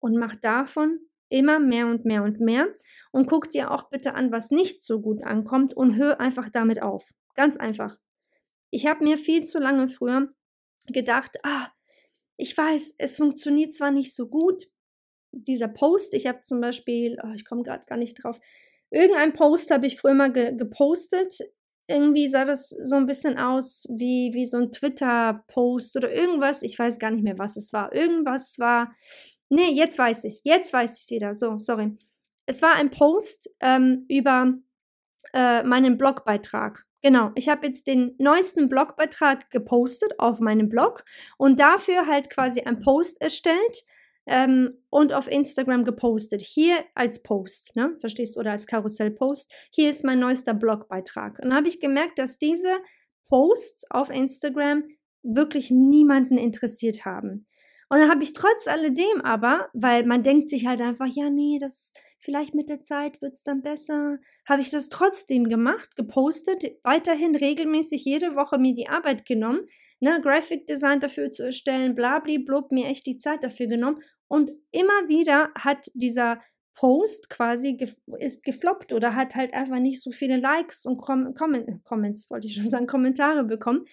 [0.00, 0.98] und mach davon
[1.28, 2.66] immer mehr und mehr und mehr.
[3.12, 6.82] Und guck dir auch bitte an, was nicht so gut ankommt und hör einfach damit
[6.82, 7.08] auf.
[7.34, 7.96] Ganz einfach.
[8.70, 10.28] Ich habe mir viel zu lange früher
[10.86, 11.68] gedacht, ah,
[12.36, 14.66] ich weiß, es funktioniert zwar nicht so gut,
[15.32, 18.38] dieser Post, ich habe zum Beispiel, oh, ich komme gerade gar nicht drauf,
[18.90, 21.38] irgendein Post habe ich früher mal ge gepostet.
[21.88, 26.62] Irgendwie sah das so ein bisschen aus wie, wie so ein Twitter-Post oder irgendwas.
[26.62, 27.94] Ich weiß gar nicht mehr, was es war.
[27.94, 28.92] Irgendwas war,
[29.48, 30.40] Nee, jetzt weiß ich.
[30.44, 31.34] Jetzt weiß ich es wieder.
[31.34, 31.96] So, sorry.
[32.46, 34.54] Es war ein Post ähm, über
[35.34, 36.84] äh, meinen Blogbeitrag.
[37.02, 41.04] Genau, ich habe jetzt den neuesten Blogbeitrag gepostet auf meinem Blog
[41.38, 43.84] und dafür halt quasi ein Post erstellt
[44.26, 46.42] ähm, und auf Instagram gepostet.
[46.42, 47.96] Hier als Post, ne?
[48.00, 48.40] Verstehst du?
[48.40, 49.52] Oder als Karussell-Post.
[49.70, 51.38] Hier ist mein neuester Blogbeitrag.
[51.38, 52.78] Und habe ich gemerkt, dass diese
[53.28, 54.84] Posts auf Instagram
[55.22, 57.46] wirklich niemanden interessiert haben.
[57.88, 61.58] Und dann habe ich trotz alledem aber, weil man denkt sich halt einfach, ja, nee,
[61.60, 64.18] das vielleicht mit der Zeit wird es dann besser,
[64.48, 69.60] habe ich das trotzdem gemacht, gepostet, weiterhin regelmäßig jede Woche mir die Arbeit genommen,
[70.00, 75.08] ne, Graphic Design dafür zu erstellen, blub, mir echt die Zeit dafür genommen und immer
[75.08, 76.40] wieder hat dieser
[76.74, 81.34] Post quasi ge ist gefloppt oder hat halt einfach nicht so viele Likes und Com
[81.34, 83.86] Com Comments, wollte ich schon sagen, Kommentare bekommen.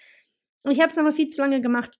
[0.63, 1.97] Und ich habe es aber viel zu lange gemacht.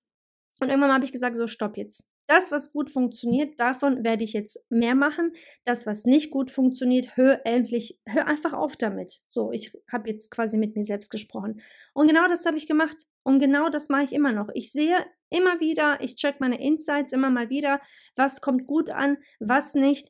[0.64, 2.08] Und irgendwann habe ich gesagt, so stopp jetzt.
[2.28, 5.34] Das, was gut funktioniert, davon werde ich jetzt mehr machen.
[5.66, 9.22] Das, was nicht gut funktioniert, hör endlich, hör einfach auf damit.
[9.28, 11.62] So, ich habe jetzt quasi mit mir selbst gesprochen.
[11.94, 13.06] Und genau das habe ich gemacht.
[13.24, 14.48] Und genau das mache ich immer noch.
[14.54, 17.82] Ich sehe immer wieder, ich check meine Insights immer mal wieder,
[18.16, 20.10] was kommt gut an, was nicht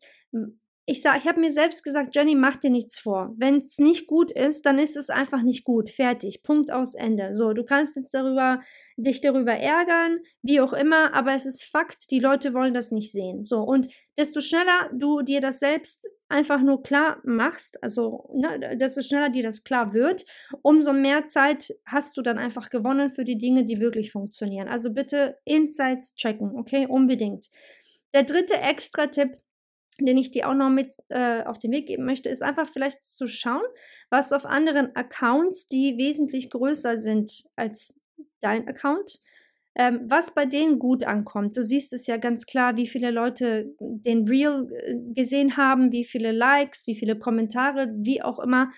[0.86, 3.34] ich sage, ich habe mir selbst gesagt, Jenny, mach dir nichts vor.
[3.38, 5.90] Wenn es nicht gut ist, dann ist es einfach nicht gut.
[5.90, 6.44] Fertig.
[6.44, 7.34] Punkt aus Ende.
[7.36, 8.62] So, du kannst jetzt darüber,
[8.98, 13.14] dich darüber ärgern, wie auch immer, aber es ist Fakt, die Leute wollen das nicht
[13.14, 13.46] sehen.
[13.46, 19.02] So, und desto schneller du dir das selbst einfach nur klar machst, also ne, desto
[19.02, 20.26] schneller dir das klar wird,
[20.64, 24.68] umso mehr Zeit hast du dann einfach gewonnen für die Dinge, die wirklich funktionieren.
[24.68, 26.88] Also bitte Insights checken, okay?
[26.90, 27.50] Unbedingt.
[28.14, 29.38] Der dritte Extra-Tipp
[30.06, 33.04] den ich dir auch noch mit äh, auf den Weg geben möchte, ist einfach vielleicht
[33.04, 33.64] zu schauen,
[34.10, 38.00] was auf anderen Accounts, die wesentlich größer sind als
[38.42, 39.20] dein Account,
[39.76, 41.58] ähm, was bei denen gut ankommt.
[41.58, 46.04] Du siehst es ja ganz klar, wie viele Leute den Reel äh, gesehen haben, wie
[46.04, 48.72] viele Likes, wie viele Kommentare, wie auch immer.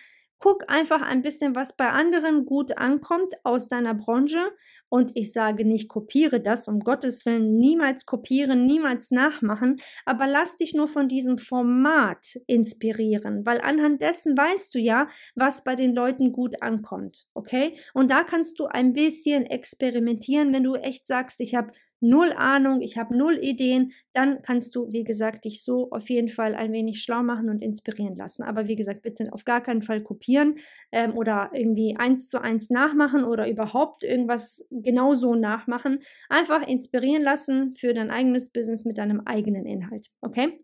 [0.45, 4.51] Guck einfach ein bisschen, was bei anderen gut ankommt aus deiner Branche.
[4.89, 10.57] Und ich sage nicht, kopiere das, um Gottes Willen, niemals kopieren, niemals nachmachen, aber lass
[10.57, 15.95] dich nur von diesem Format inspirieren, weil anhand dessen weißt du ja, was bei den
[15.95, 17.25] Leuten gut ankommt.
[17.33, 17.79] Okay?
[17.95, 21.71] Und da kannst du ein bisschen experimentieren, wenn du echt sagst, ich habe
[22.09, 26.29] null Ahnung, ich habe null Ideen, dann kannst du, wie gesagt, dich so auf jeden
[26.29, 28.43] Fall ein wenig schlau machen und inspirieren lassen.
[28.43, 30.57] Aber wie gesagt, bitte auf gar keinen Fall kopieren
[30.91, 35.99] ähm, oder irgendwie eins zu eins nachmachen oder überhaupt irgendwas genauso nachmachen.
[36.29, 40.11] Einfach inspirieren lassen für dein eigenes Business mit deinem eigenen Inhalt.
[40.21, 40.63] Okay?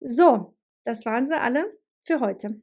[0.00, 1.66] So, das waren sie alle
[2.04, 2.60] für heute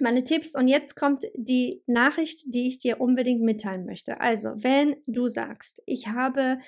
[0.00, 4.20] meine Tipps und jetzt kommt die Nachricht, die ich dir unbedingt mitteilen möchte.
[4.20, 6.58] Also, wenn du sagst, ich habe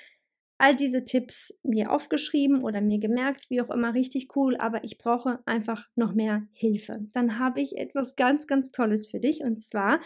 [0.61, 4.99] all diese Tipps mir aufgeschrieben oder mir gemerkt, wie auch immer, richtig cool, aber ich
[4.99, 6.99] brauche einfach noch mehr Hilfe.
[7.13, 9.99] Dann habe ich etwas ganz, ganz Tolles für dich und zwar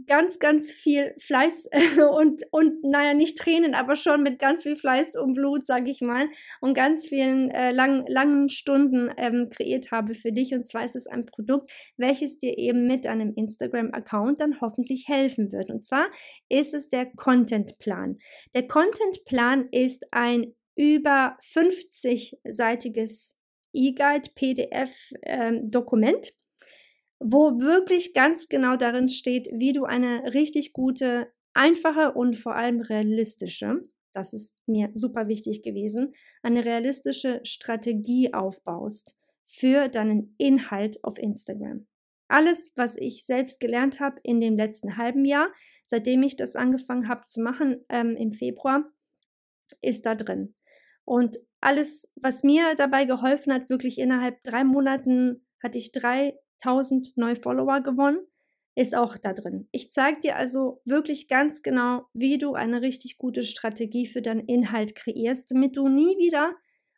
[0.07, 1.69] ganz, ganz viel Fleiß
[2.15, 6.01] und, und naja, nicht Tränen, aber schon mit ganz viel Fleiß und Blut, sage ich
[6.01, 6.27] mal,
[6.61, 10.53] und ganz vielen äh, lang, langen Stunden ähm, kreiert habe für dich.
[10.53, 15.51] Und zwar ist es ein Produkt, welches dir eben mit einem Instagram-Account dann hoffentlich helfen
[15.51, 15.69] wird.
[15.69, 16.07] Und zwar
[16.49, 18.17] ist es der Content-Plan.
[18.55, 23.35] Der Content-Plan ist ein über 50-seitiges
[23.73, 26.27] E-Guide PDF-Dokument.
[26.27, 26.33] Ähm,
[27.23, 32.81] wo wirklich ganz genau darin steht, wie du eine richtig gute, einfache und vor allem
[32.81, 41.17] realistische, das ist mir super wichtig gewesen, eine realistische Strategie aufbaust für deinen Inhalt auf
[41.17, 41.87] Instagram.
[42.27, 45.49] Alles, was ich selbst gelernt habe in dem letzten halben Jahr,
[45.85, 48.85] seitdem ich das angefangen habe zu machen ähm, im Februar,
[49.81, 50.55] ist da drin.
[51.05, 55.91] Und alles, was mir dabei geholfen hat, wirklich innerhalb drei Monaten hatte ich
[56.61, 58.19] 3000 neue Follower gewonnen,
[58.75, 59.67] ist auch da drin.
[59.71, 64.47] Ich zeige dir also wirklich ganz genau, wie du eine richtig gute Strategie für deinen
[64.47, 66.55] Inhalt kreierst, damit du nie wieder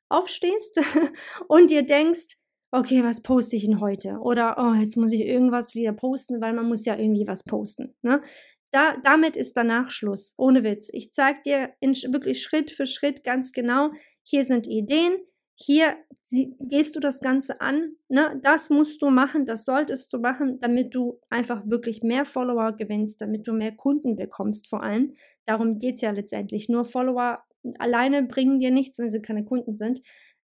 [0.09, 0.79] aufstehst
[1.47, 2.37] und dir denkst,
[2.71, 4.19] okay, was poste ich denn heute?
[4.21, 7.95] Oder, oh, jetzt muss ich irgendwas wieder posten, weil man muss ja irgendwie was posten.
[8.01, 8.21] Ne?
[8.71, 10.89] Da, damit ist danach Schluss, ohne Witz.
[10.91, 13.91] Ich zeige dir in, wirklich Schritt für Schritt ganz genau,
[14.23, 15.17] hier sind Ideen,
[15.55, 18.39] hier sie, gehst du das Ganze an, ne?
[18.43, 23.21] das musst du machen, das solltest du machen, damit du einfach wirklich mehr Follower gewinnst,
[23.21, 25.13] damit du mehr Kunden bekommst vor allem.
[25.45, 26.67] Darum geht es ja letztendlich.
[26.67, 27.39] Nur Follower
[27.79, 30.01] alleine bringen dir nichts, wenn sie keine Kunden sind.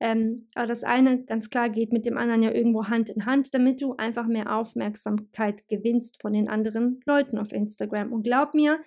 [0.00, 3.54] Ähm, aber das eine ganz klar geht mit dem anderen ja irgendwo Hand in Hand,
[3.54, 8.12] damit du einfach mehr Aufmerksamkeit gewinnst von den anderen Leuten auf Instagram.
[8.12, 8.80] Und glaub mir,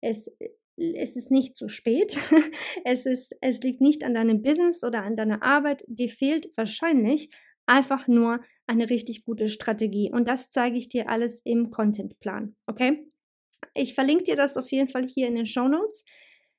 [0.00, 0.34] es,
[0.76, 2.18] es ist nicht zu spät.
[2.84, 5.84] es, ist, es liegt nicht an deinem Business oder an deiner Arbeit.
[5.86, 7.30] Dir fehlt wahrscheinlich
[7.66, 10.10] einfach nur eine richtig gute Strategie.
[10.12, 12.56] Und das zeige ich dir alles im Contentplan.
[12.66, 13.06] Okay?
[13.74, 16.04] Ich verlinke dir das auf jeden Fall hier in den Show Notes.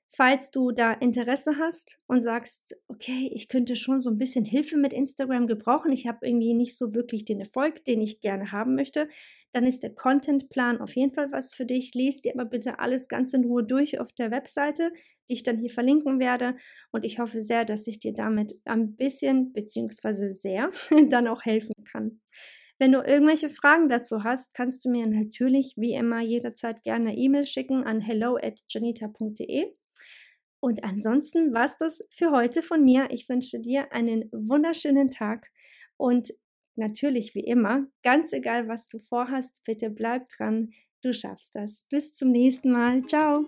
[0.09, 4.78] Falls du da Interesse hast und sagst, okay, ich könnte schon so ein bisschen Hilfe
[4.78, 8.74] mit Instagram gebrauchen, ich habe irgendwie nicht so wirklich den Erfolg, den ich gerne haben
[8.74, 9.09] möchte,
[9.58, 11.95] dann ist der Contentplan auf jeden Fall was für dich.
[11.95, 14.91] Lies dir aber bitte alles ganz in Ruhe durch auf der Webseite,
[15.28, 16.55] die ich dann hier verlinken werde.
[16.91, 20.70] Und ich hoffe sehr, dass ich dir damit ein bisschen beziehungsweise sehr
[21.10, 22.22] dann auch helfen kann.
[22.78, 27.47] Wenn du irgendwelche Fragen dazu hast, kannst du mir natürlich wie immer jederzeit gerne E-Mail
[27.47, 29.74] schicken an hello at janita.de.
[30.60, 33.08] Und ansonsten war es das für heute von mir.
[33.10, 35.47] Ich wünsche dir einen wunderschönen Tag
[35.97, 36.32] und
[36.78, 40.71] natürlich wie immer, ganz egal, was du vorhast, bitte bleib dran.
[41.01, 41.86] Du schaffst das.
[41.89, 43.03] Bis zum nächsten Mal.
[43.03, 43.47] Ciao